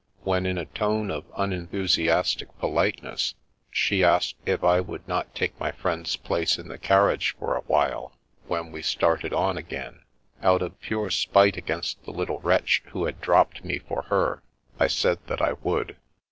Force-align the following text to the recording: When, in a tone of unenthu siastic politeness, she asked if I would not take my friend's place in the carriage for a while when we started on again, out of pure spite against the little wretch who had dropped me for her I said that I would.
When, 0.23 0.47
in 0.47 0.57
a 0.57 0.65
tone 0.65 1.11
of 1.11 1.25
unenthu 1.35 1.83
siastic 1.83 2.47
politeness, 2.57 3.35
she 3.69 4.03
asked 4.03 4.35
if 4.47 4.63
I 4.63 4.79
would 4.81 5.07
not 5.07 5.35
take 5.35 5.59
my 5.59 5.71
friend's 5.71 6.15
place 6.17 6.57
in 6.57 6.69
the 6.69 6.79
carriage 6.79 7.35
for 7.37 7.55
a 7.55 7.61
while 7.61 8.11
when 8.47 8.71
we 8.71 8.81
started 8.81 9.31
on 9.31 9.57
again, 9.59 10.01
out 10.41 10.63
of 10.63 10.81
pure 10.81 11.11
spite 11.11 11.55
against 11.55 12.03
the 12.03 12.11
little 12.11 12.39
wretch 12.39 12.81
who 12.87 13.05
had 13.05 13.21
dropped 13.21 13.63
me 13.63 13.77
for 13.77 14.01
her 14.09 14.41
I 14.79 14.87
said 14.87 15.19
that 15.27 15.39
I 15.39 15.53
would. 15.61 15.97